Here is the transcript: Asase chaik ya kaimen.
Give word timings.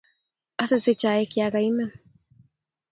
Asase 0.61 0.91
chaik 1.01 1.31
ya 1.37 1.47
kaimen. 1.53 1.89